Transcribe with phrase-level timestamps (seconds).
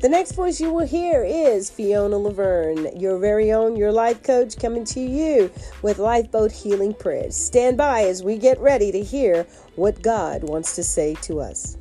[0.00, 4.56] The next voice you will hear is Fiona Laverne, your very own, your life coach,
[4.56, 5.50] coming to you
[5.82, 7.34] with Lifeboat Healing Prayers.
[7.34, 11.76] Stand by as we get ready to hear what God wants to say to us.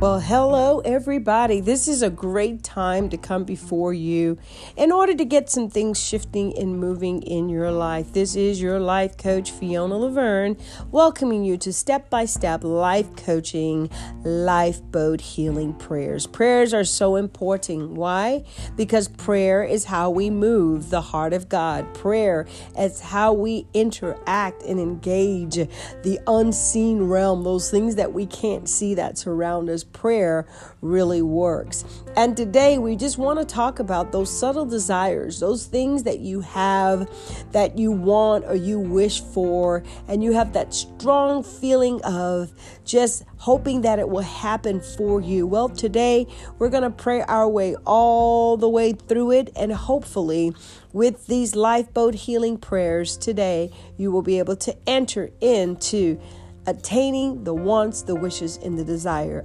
[0.00, 1.60] Well, hello, everybody.
[1.60, 4.38] This is a great time to come before you
[4.76, 8.12] in order to get some things shifting and moving in your life.
[8.12, 10.56] This is your life coach, Fiona Laverne,
[10.92, 13.90] welcoming you to step by step life coaching,
[14.22, 16.28] lifeboat healing prayers.
[16.28, 17.90] Prayers are so important.
[17.90, 18.44] Why?
[18.76, 22.46] Because prayer is how we move the heart of God, prayer
[22.78, 28.94] is how we interact and engage the unseen realm, those things that we can't see
[28.94, 30.46] that surround us prayer
[30.80, 31.84] really works.
[32.16, 36.40] And today we just want to talk about those subtle desires, those things that you
[36.40, 37.08] have
[37.52, 42.52] that you want or you wish for, and you have that strong feeling of
[42.84, 45.46] just hoping that it will happen for you.
[45.46, 46.26] Well, today
[46.58, 50.54] we're going to pray our way all the way through it, and hopefully,
[50.92, 56.20] with these lifeboat healing prayers today, you will be able to enter into
[56.66, 59.44] attaining the wants, the wishes, and the desire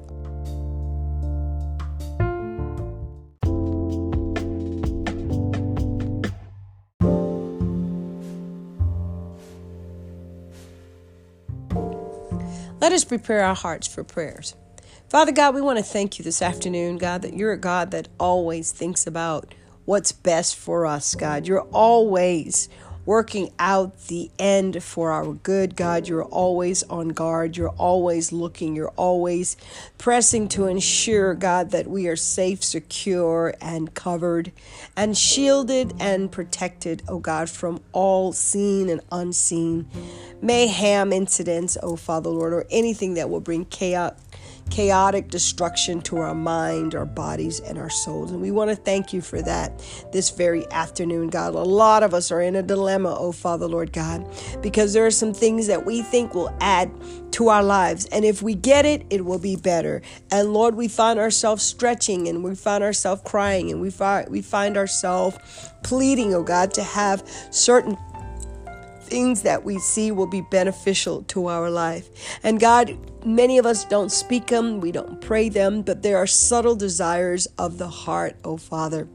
[12.84, 14.56] Let us prepare our hearts for prayers.
[15.08, 18.10] Father God, we want to thank you this afternoon, God, that you're a God that
[18.20, 21.48] always thinks about what's best for us, God.
[21.48, 22.68] You're always
[23.06, 25.76] working out the end for our good.
[25.76, 27.58] God, you're always on guard.
[27.58, 28.76] You're always looking.
[28.76, 29.58] You're always
[29.98, 34.52] pressing to ensure, God, that we are safe, secure, and covered
[34.96, 39.88] and shielded and protected, oh God, from all seen and unseen
[40.42, 44.14] mayhem incidents, oh Father Lord, or anything that will bring chaos
[44.70, 48.32] chaotic destruction to our mind, our bodies, and our souls.
[48.32, 51.54] And we want to thank you for that this very afternoon, God.
[51.54, 54.28] A lot of us are in a dilemma, oh Father, Lord God,
[54.62, 56.92] because there are some things that we think will add
[57.34, 58.06] to our lives.
[58.08, 60.02] And if we get it, it will be better.
[60.32, 64.42] And Lord, we find ourselves stretching and we find ourselves crying and we find we
[64.42, 65.38] find ourselves
[65.84, 67.98] pleading, oh God, to have certain
[69.14, 72.10] things that we see will be beneficial to our life.
[72.42, 76.26] And God, many of us don't speak them, we don't pray them, but there are
[76.26, 79.08] subtle desires of the heart, oh Father.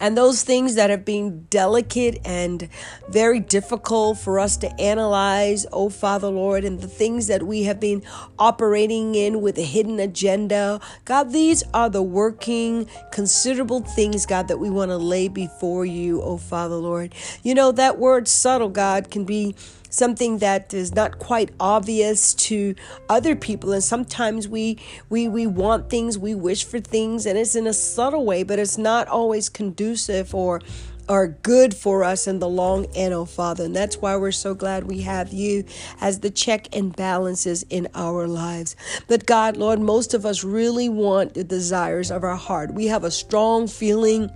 [0.00, 2.68] And those things that have been delicate and
[3.08, 7.80] very difficult for us to analyze, oh Father Lord, and the things that we have
[7.80, 8.02] been
[8.38, 14.58] operating in with a hidden agenda, God, these are the working, considerable things, God, that
[14.58, 17.14] we want to lay before you, oh Father Lord.
[17.42, 19.54] You know, that word subtle, God, can be
[19.90, 22.74] something that is not quite obvious to
[23.08, 24.78] other people and sometimes we
[25.08, 28.58] we we want things we wish for things and it's in a subtle way but
[28.58, 30.60] it's not always conducive or
[31.08, 33.64] are good for us in the long end, oh Father.
[33.64, 35.64] And that's why we're so glad we have you
[36.00, 38.76] as the check and balances in our lives.
[39.06, 42.74] But God, Lord, most of us really want the desires of our heart.
[42.74, 44.30] We have a strong feeling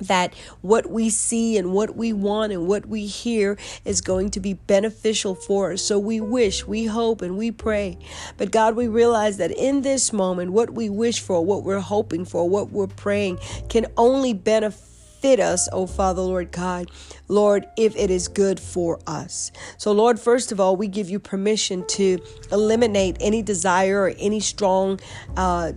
[0.00, 4.40] that what we see and what we want and what we hear is going to
[4.40, 5.82] be beneficial for us.
[5.82, 7.98] So we wish, we hope, and we pray.
[8.36, 12.24] But God, we realize that in this moment, what we wish for, what we're hoping
[12.24, 16.90] for, what we're praying can only benefit us, oh Father, Lord God,
[17.28, 19.50] Lord, if it is good for us.
[19.76, 22.18] So, Lord, first of all, we give you permission to
[22.52, 25.00] eliminate any desire or any strong
[25.36, 25.72] uh,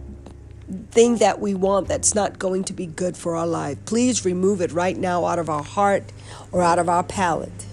[0.92, 3.78] thing that we want that's not going to be good for our life.
[3.86, 6.04] Please remove it right now out of our heart
[6.52, 7.66] or out of our palate.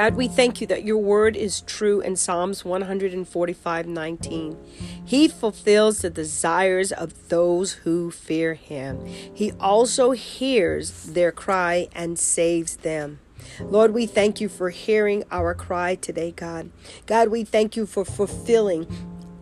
[0.00, 4.56] God, we thank you that your word is true in Psalms 145 19.
[5.04, 9.04] He fulfills the desires of those who fear him.
[9.04, 13.18] He also hears their cry and saves them.
[13.60, 16.70] Lord, we thank you for hearing our cry today, God.
[17.04, 18.86] God, we thank you for fulfilling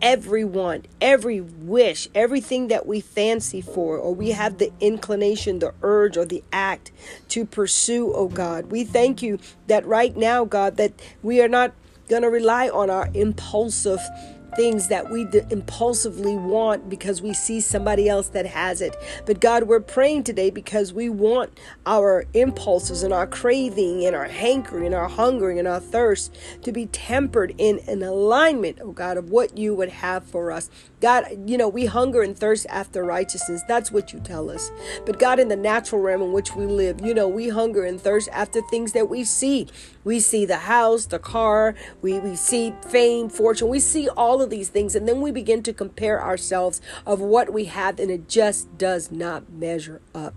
[0.01, 5.73] every want, every wish, everything that we fancy for, or we have the inclination, the
[5.81, 6.91] urge, or the act
[7.29, 8.71] to pursue, oh God.
[8.71, 11.73] We thank you that right now, God, that we are not
[12.07, 13.99] going to rely on our impulsive
[14.55, 18.95] things that we impulsively want because we see somebody else that has it.
[19.25, 24.27] But God, we're praying today because we want our impulses and our craving and our
[24.27, 29.17] hankering and our hungering and our thirst to be tempered in an alignment, oh God,
[29.17, 30.69] of what you would have for us.
[31.01, 33.63] God, you know, we hunger and thirst after righteousness.
[33.67, 34.71] That's what you tell us.
[35.05, 38.01] But God, in the natural realm in which we live, you know, we hunger and
[38.01, 39.67] thirst after things that we see.
[40.03, 44.49] We see the house, the car, we, we see fame, fortune, we see all of
[44.49, 48.27] these things, and then we begin to compare ourselves of what we have, and it
[48.27, 50.33] just does not measure up.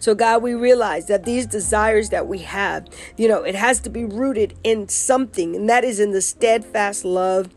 [0.00, 3.90] So, God, we realize that these desires that we have, you know, it has to
[3.90, 7.48] be rooted in something, and that is in the steadfast love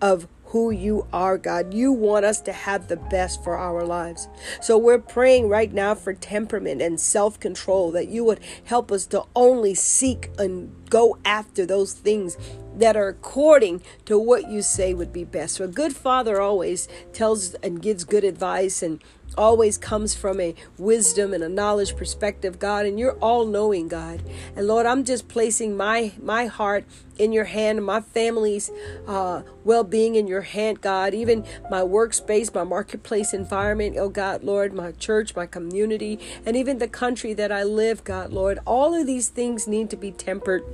[0.00, 1.74] of who you are, God.
[1.74, 4.28] You want us to have the best for our lives.
[4.60, 9.06] So we're praying right now for temperament and self control that you would help us
[9.06, 12.36] to only seek and go after those things
[12.76, 15.54] that are according to what you say would be best.
[15.56, 19.02] So a good father always tells and gives good advice and
[19.36, 24.22] always comes from a wisdom and a knowledge perspective, God, and you're all knowing, God.
[24.54, 26.84] And Lord, I'm just placing my my heart
[27.18, 28.70] in your hand, my family's
[29.06, 34.44] uh, well being in your hand, God, even my workspace, my marketplace environment, oh God,
[34.44, 38.58] Lord, my church, my community, and even the country that I live, God, Lord.
[38.66, 40.64] All of these things need to be tempered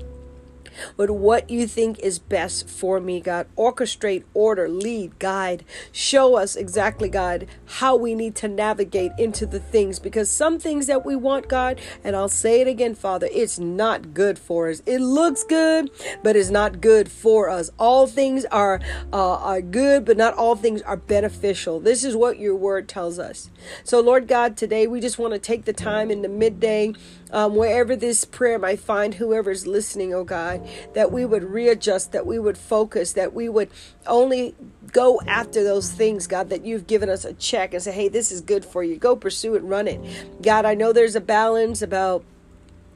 [0.96, 3.46] but what you think is best for me, God.
[3.56, 5.64] Orchestrate, order, lead, guide.
[5.90, 10.86] Show us exactly, God, how we need to navigate into the things because some things
[10.86, 14.82] that we want, God, and I'll say it again, Father, it's not good for us.
[14.86, 15.90] It looks good,
[16.22, 17.70] but it's not good for us.
[17.78, 18.80] All things are
[19.12, 21.80] uh, are good, but not all things are beneficial.
[21.80, 23.50] This is what your word tells us.
[23.84, 26.92] So, Lord God, today we just want to take the time in the midday
[27.32, 30.62] um, wherever this prayer might find whoever's listening, oh God,
[30.94, 33.70] that we would readjust, that we would focus, that we would
[34.06, 34.55] only
[34.93, 38.31] go after those things, God, that you've given us a check and say, hey, this
[38.31, 38.97] is good for you.
[38.97, 40.00] Go pursue it, run it.
[40.43, 42.25] God, I know there's a balance about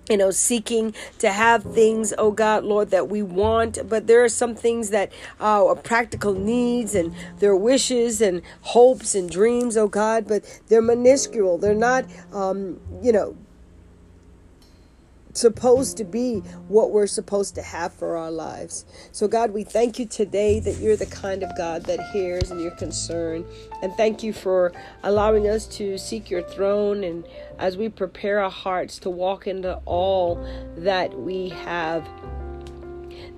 [0.08, 3.78] you know, seeking to have things, oh God, Lord, that we want.
[3.88, 9.14] But there are some things that uh, are practical needs and their wishes and hopes
[9.14, 11.58] and dreams, oh God, but they're minuscule.
[11.58, 13.36] They're not, um, you know,
[15.36, 16.38] supposed to be
[16.68, 18.84] what we're supposed to have for our lives.
[19.12, 22.60] So, God, we thank you today that you're the kind of God that hears and
[22.60, 23.44] you're concerned.
[23.82, 24.72] And thank you for
[25.02, 27.26] allowing us to seek your throne and
[27.58, 30.36] as we prepare our hearts to walk into all
[30.76, 32.06] that we have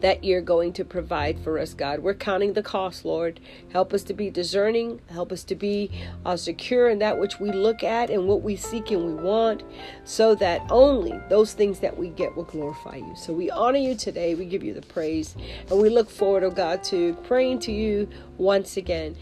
[0.01, 2.01] that you're going to provide for us, God.
[2.01, 3.41] We're counting the cost, Lord.
[3.73, 5.01] Help us to be discerning.
[5.11, 5.91] Help us to be
[6.25, 9.63] uh, secure in that which we look at and what we seek and we want,
[10.05, 13.15] so that only those things that we get will glorify you.
[13.17, 14.35] So we honor you today.
[14.35, 15.37] We give you the praise.
[15.71, 19.17] And we look forward, oh God, to praying to you once again.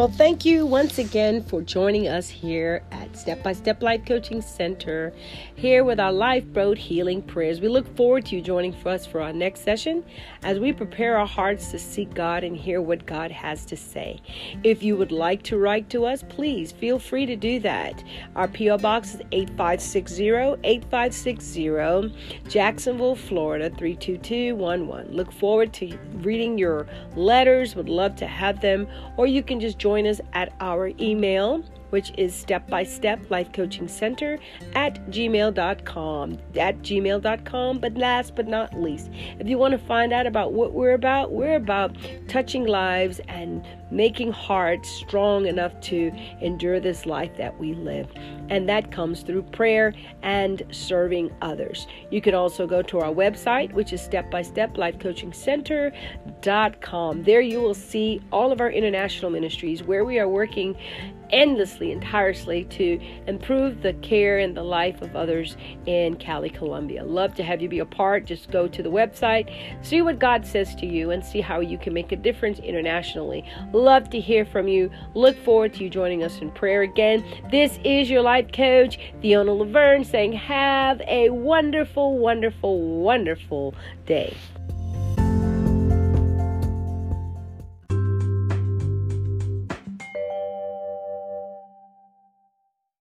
[0.00, 4.40] Well, thank you once again for joining us here at Step by Step Life Coaching
[4.40, 5.12] Center,
[5.56, 7.60] here with our Lifeboat Healing Prayers.
[7.60, 10.02] We look forward to you joining for us for our next session
[10.42, 14.22] as we prepare our hearts to seek God and hear what God has to say.
[14.64, 18.02] If you would like to write to us, please feel free to do that.
[18.36, 18.78] Our P.O.
[18.78, 25.14] Box is 8560 8560, Jacksonville, Florida 32211.
[25.14, 26.86] Look forward to reading your
[27.16, 28.88] letters, would love to have them,
[29.18, 33.52] or you can just join us at our email which is step by step life
[33.52, 34.38] coaching center
[34.74, 40.26] at gmail.com at gmail.com but last but not least if you want to find out
[40.26, 41.96] about what we're about we're about
[42.28, 48.08] touching lives and making hearts strong enough to endure this life that we live.
[48.48, 51.86] And that comes through prayer and serving others.
[52.10, 57.22] You can also go to our website which is step by step life coaching center.com
[57.22, 60.76] there you will see all of our international ministries where we are working
[61.32, 65.56] endlessly and tirelessly to improve the care and the life of others
[65.86, 67.04] in Cali, Colombia.
[67.04, 68.24] Love to have you be a part.
[68.24, 69.50] Just go to the website,
[69.84, 73.44] see what God says to you, and see how you can make a difference internationally.
[73.72, 74.90] Love to hear from you.
[75.14, 77.24] Look forward to you joining us in prayer again.
[77.50, 83.74] This is your life coach, Fiona Laverne, saying, Have a wonderful, wonderful, wonderful
[84.06, 84.36] day.